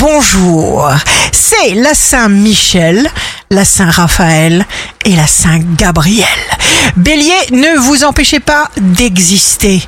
bonjour. 0.00 0.90
C'est 1.30 1.74
la 1.74 1.92
Saint-Michel, 1.94 3.08
la 3.50 3.64
Saint-Raphaël 3.64 4.66
et 5.04 5.14
la 5.14 5.26
Saint-Gabriel. 5.26 6.26
Bélier, 6.96 7.34
ne 7.52 7.78
vous 7.78 8.04
empêchez 8.04 8.40
pas 8.40 8.70
d'exister. 8.78 9.82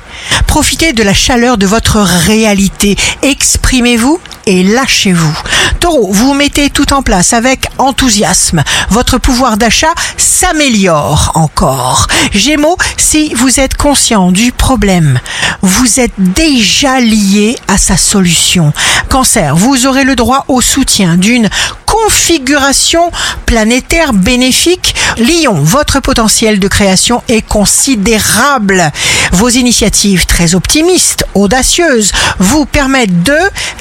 Profitez 0.45 0.93
de 0.93 1.03
la 1.03 1.13
chaleur 1.13 1.57
de 1.57 1.65
votre 1.65 1.97
réalité. 1.97 2.95
Exprimez-vous 3.23 4.19
et 4.45 4.63
lâchez-vous. 4.63 5.37
Taureau, 5.79 6.11
vous 6.11 6.33
mettez 6.33 6.69
tout 6.69 6.93
en 6.93 7.01
place 7.01 7.33
avec 7.33 7.67
enthousiasme. 7.77 8.63
Votre 8.89 9.17
pouvoir 9.17 9.57
d'achat 9.57 9.93
s'améliore 10.17 11.31
encore. 11.35 12.07
Gémeaux, 12.31 12.77
si 12.97 13.33
vous 13.33 13.59
êtes 13.59 13.75
conscient 13.75 14.31
du 14.31 14.51
problème, 14.51 15.19
vous 15.61 15.99
êtes 15.99 16.13
déjà 16.17 16.99
lié 16.99 17.57
à 17.67 17.77
sa 17.77 17.97
solution. 17.97 18.73
Cancer, 19.09 19.55
vous 19.55 19.85
aurez 19.87 20.03
le 20.03 20.15
droit 20.15 20.45
au 20.47 20.61
soutien 20.61 21.17
d'une 21.17 21.49
configuration 21.85 23.11
planétaire 23.45 24.13
bénéfique. 24.13 24.92
Lion, 25.17 25.53
votre 25.53 25.99
potentiel 25.99 26.59
de 26.59 26.67
création 26.67 27.21
est 27.27 27.45
considérable. 27.45 28.91
Vos 29.31 29.49
initiatives 29.49 30.25
très 30.25 30.55
optimistes, 30.55 31.25
audacieuses, 31.35 32.11
vous 32.39 32.65
permettent 32.65 33.23
de 33.23 33.37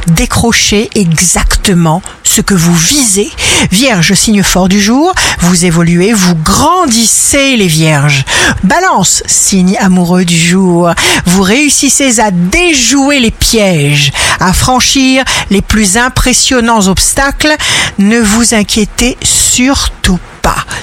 décrocher 0.09 0.91
exactement 0.95 2.03
ce 2.23 2.41
que 2.41 2.55
vous 2.55 2.75
visez. 2.75 3.31
Vierge, 3.71 4.15
signe 4.15 4.43
fort 4.43 4.69
du 4.69 4.81
jour, 4.81 5.15
vous 5.41 5.65
évoluez, 5.65 6.13
vous 6.13 6.35
grandissez 6.35 7.57
les 7.57 7.67
vierges. 7.67 8.25
Balance, 8.65 9.23
signe 9.27 9.77
amoureux 9.79 10.25
du 10.25 10.39
jour, 10.39 10.91
vous 11.27 11.43
réussissez 11.43 12.21
à 12.21 12.31
déjouer 12.31 13.21
les 13.21 13.31
pièges, 13.31 14.13
à 14.41 14.53
franchir 14.53 15.25
les 15.51 15.63
plus 15.63 15.97
impressionnants 15.97 16.89
obstacles. 16.89 17.55
Ne 17.99 18.21
vous 18.21 18.55
inquiétez 18.55 19.17
surtout. 19.23 20.19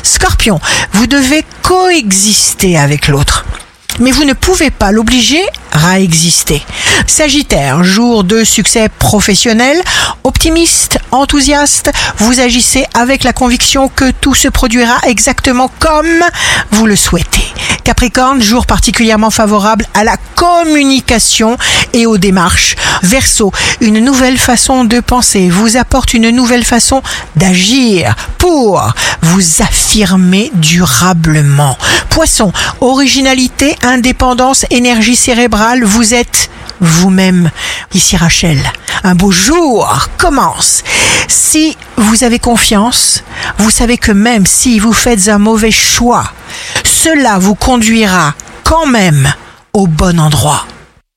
Scorpion, 0.04 0.60
vous 0.94 1.08
devez 1.08 1.44
coexister 1.62 2.78
avec 2.78 3.08
l'autre 3.08 3.46
mais 4.00 4.12
vous 4.12 4.24
ne 4.24 4.34
pouvez 4.34 4.70
pas 4.70 4.92
l'obliger 4.92 5.42
à 5.72 6.00
exister. 6.00 6.62
Sagittaire, 7.06 7.84
jour 7.84 8.24
de 8.24 8.44
succès 8.44 8.88
professionnel, 8.88 9.78
optimiste, 10.24 11.00
enthousiaste, 11.12 11.92
vous 12.18 12.40
agissez 12.40 12.86
avec 12.94 13.24
la 13.24 13.34
conviction 13.34 13.90
que 13.90 14.12
tout 14.12 14.36
se 14.36 14.48
produira 14.48 15.00
exactement 15.08 15.70
comme 15.80 16.24
vous 16.72 16.86
le 16.86 16.96
souhaitez. 16.96 17.49
Capricorne, 17.90 18.40
jour 18.40 18.68
particulièrement 18.68 19.32
favorable 19.32 19.84
à 19.96 20.04
la 20.04 20.16
communication 20.36 21.58
et 21.94 22.06
aux 22.06 22.20
démarches. 22.20 22.76
Verseau, 23.02 23.52
une 23.82 23.98
nouvelle 23.98 24.38
façon 24.38 24.86
de 24.86 25.00
penser 25.00 25.50
vous 25.50 25.76
apporte 25.76 26.14
une 26.14 26.30
nouvelle 26.30 26.64
façon 26.64 27.02
d'agir 27.36 28.16
pour 28.38 28.80
vous 29.24 29.64
affirmer 29.64 30.52
durablement. 30.54 31.80
Poisson, 32.12 32.54
originalité, 32.80 33.76
indépendance, 33.82 34.68
énergie 34.70 35.16
cérébrale, 35.16 35.84
vous 35.84 36.14
êtes 36.14 36.52
vous-même. 36.82 37.50
Ici 37.96 38.16
Rachel, 38.18 38.60
un 39.04 39.16
beau 39.16 39.32
jour 39.32 40.10
commence. 40.20 40.84
Si 41.28 41.76
vous 41.98 42.24
avez 42.24 42.38
confiance, 42.38 43.24
vous 43.58 43.72
savez 43.72 43.98
que 43.98 44.12
même 44.12 44.46
si 44.46 44.78
vous 44.78 44.94
faites 44.94 45.28
un 45.28 45.40
mauvais 45.40 45.72
choix, 45.72 46.32
cela 47.02 47.40
vous 47.40 47.56
conduira 47.56 48.34
quand 48.66 48.86
même 48.86 49.32
au 49.72 49.88
bon 49.88 50.20
endroit. 50.20 50.66